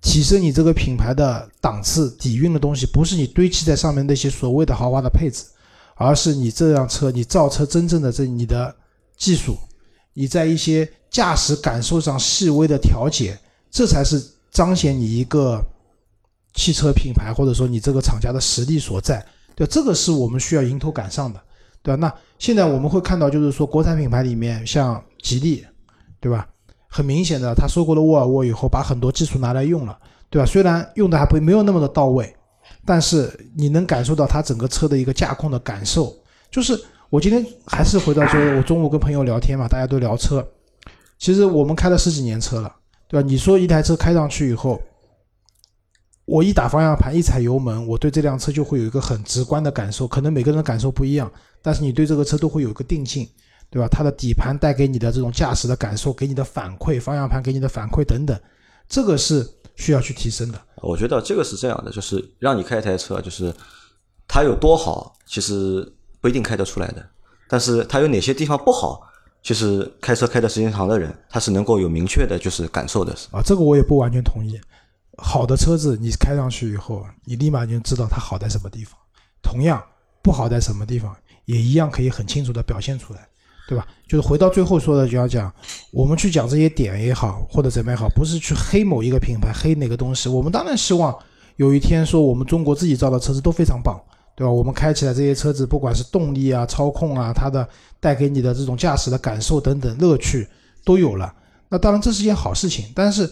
[0.00, 5.44] 提升你这个品牌的档次、底蕴的东西，不是你堆砌在上面那些所谓的豪华的配置，
[6.02, 8.74] 而是你这辆车你造车真正的这你的
[9.16, 9.56] 技术，
[10.12, 13.38] 你在一些驾驶感受上细微的调节，
[13.70, 15.62] 这才是彰显你一个
[16.54, 19.24] 汽车品牌或者说你这个厂家的实力所在。
[19.54, 21.40] 对，这个是我们需要迎头赶上的，
[21.82, 22.00] 对吧？
[22.00, 25.64] 那现在我们会看到，就是说国产品牌里面，像吉利，
[26.20, 26.48] 对吧？
[26.88, 29.98] 很明显的，他收购了沃尔沃以后，把很多技术拿来用了，
[30.30, 30.46] 对吧？
[30.46, 32.34] 虽然用的还不没有那么的到位，
[32.84, 36.14] 但是你能感受到它整个车的一个驾控的感受。
[36.50, 36.78] 就是
[37.10, 40.46] 我今天还是回到说，我中午跟朋友聊天嘛，大家都聊车。
[41.18, 42.74] 其实我们开了十几年车了，
[43.08, 43.26] 对吧？
[43.26, 44.80] 你说一台车开上去以后，
[46.24, 50.06] 我一打方向盘，一踩油门，我对这辆车就会有一个很直观的感受。
[50.06, 51.30] 可能每个人的感受不一样，
[51.62, 53.28] 但是你对这个车都会有一个定性。
[53.70, 53.88] 对吧？
[53.88, 58.38] 它的底盘带给你的这种驾驶的感受，给你的反馈，方向盘给你的反馈等等，
[58.86, 60.60] 这个是需要去提升的。
[60.76, 63.54] 我觉得这个是这样的，就是让你开一台车，就是
[64.26, 67.06] 它有多好，其实不一定开得出来的。
[67.48, 69.02] 但是它有哪些地方不好，
[69.42, 73.12] 其实开车开的时间长的人，他是能够有明确的，就是感受的。
[73.30, 74.60] 啊，这个我也不完全同意。
[75.18, 78.98] 好的车子，你开上去以后，你立马就知道它好在什么地方。
[79.42, 79.82] 同样，
[80.22, 83.28] 不好在什么地方，也一样可以很清楚的表现出来。
[83.68, 83.86] 对吧？
[84.08, 85.52] 就是回到最后说的，就要讲，
[85.92, 90.28] 我们去讲这些点也好，或者怎么也好，不是去黑某一个品牌，黑哪个东西。
[90.28, 91.16] 我们当然希望
[91.56, 93.98] 有一天说，我们中国自己造的车子都非常棒，
[94.34, 94.50] 对吧？
[94.50, 97.66] 我们开起来这些车子，不管是动力啊、操控啊，它的
[98.00, 100.46] 带给你的这种驾驶的感受等等乐趣
[100.84, 101.32] 都有了。
[101.68, 102.86] 那当然这是件好事情。
[102.94, 103.30] 但是，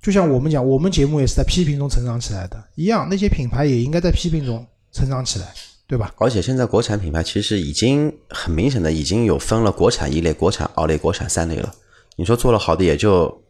[0.00, 5.46] 就像我们讲，我们节目也是在批评中成长起来的一样，那些品牌也应该在批评中成长起来。
[5.86, 6.12] 对吧？
[6.18, 11.72] 而且现在国产品牌其实已经很明显的已经有分了国产一类、国产二类、国产三类了。
[12.16, 13.42] 你说做了好的也就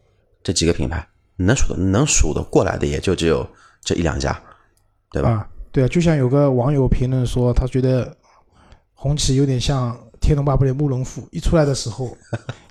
[0.43, 3.47] 这几个品牌，能数的能数的过来的也就只有
[3.81, 4.39] 这一两家，
[5.11, 5.29] 对吧？
[5.29, 8.15] 啊，对啊，就像有个网友评论说，他觉得
[8.93, 12.17] 红旗有点像《天龙八部》里慕容复，一出来的时候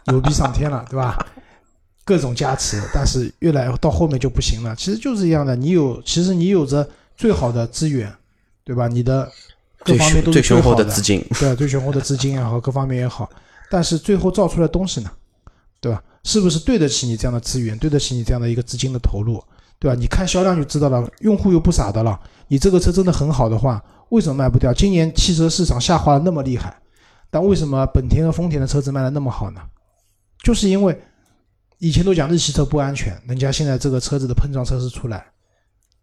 [0.09, 1.16] 牛逼上天了，对吧？
[2.05, 4.77] 各种加持，但是越来到后面就不行了。
[4.77, 8.12] 其实就是一样的，你有其实你有着最好的资源，
[8.62, 8.88] 对吧？
[8.88, 9.31] 你的
[9.84, 13.28] 各方面都是最雄厚的资金，对，最雄厚的资金也好，各方面也好，
[13.70, 15.10] 但是最后造出来东西呢，
[15.80, 16.02] 对吧？
[16.24, 19.42] 是不是对得起你这样的资源，对得起你这样的一个资金的投入，
[19.78, 19.96] 对吧？
[19.98, 22.18] 你看销量就知道了，用户又不傻的了。
[22.48, 24.72] 你这个车真的很好的话，为什么卖不掉？
[24.72, 26.74] 今年汽车市场下滑的那么厉害，
[27.30, 29.60] 但为什么本田和丰田的车子卖的那么好呢？
[30.42, 30.98] 就是因为
[31.78, 35.26] 以前都讲日系车不安全，人家现在这个车子的碰撞测试出来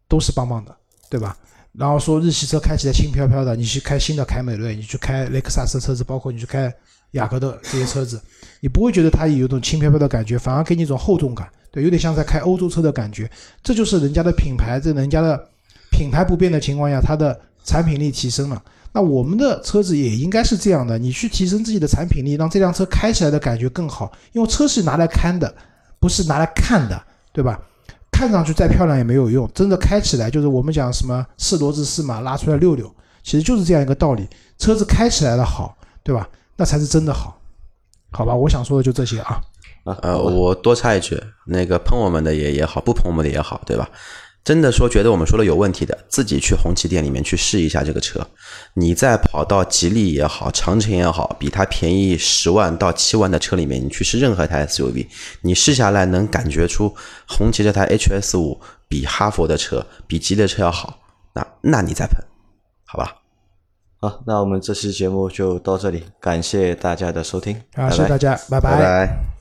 [0.08, 0.76] 都是棒棒的，
[1.10, 1.36] 对吧？
[1.74, 6.74] 然后说日系车开起来轻飘飘的，你去开新的凯美瑞，你去开雷克萨斯车子，包括你去开
[7.12, 8.22] 雅阁的这些车子，
[8.60, 13.30] 你不会觉得它有一种轻飘飘的感觉，反而给你一种厚重感，对，有点像在开欧洲车的感觉。
[13.64, 15.42] 这就是人家的品牌，在人家的
[15.92, 18.62] 品牌不变的情况下，它的产品力提升了。
[18.94, 24.12] 那我们的车子也应该是这样的，你去提升自己的产品力，让这辆车开起来的感觉更好。
[24.34, 25.54] 因为车是拿来看的，
[26.00, 27.58] 不是拿来看的，对吧？
[28.22, 32.86] 看上去再漂亮也没有用，真的开起来就是我们讲什么四骡子四马拉出来溜溜，
[33.24, 34.28] 其实就是这样一个道理。
[34.60, 36.30] 车子开起来的好，对吧？
[36.56, 37.36] 那才是真的好，
[38.12, 38.36] 好吧？
[38.36, 39.42] 我想说的就这些啊。
[40.04, 43.90] 呃，我多插一句，那个喷我们的也也好，不喷我们的也好，对吧？
[44.44, 48.26] 真的说觉得我们说的有问题的，自己去红旗店里面去试一下这个车。
[48.74, 55.08] 你再跑到吉利也好，长城也好，比它便宜十万到七万的车里面，你去试任何一台 SUV，
[55.42, 56.94] 你试下来能感觉出
[57.28, 61.00] 红旗这台 HS 五比哈佛的车、比吉利的车要好，
[61.36, 62.16] 那那你再喷，
[62.86, 63.18] 好吧？
[64.00, 69.41] 好，那我们这期节目就到这里，感谢大家的收听，啊，谢谢大家，拜拜拜。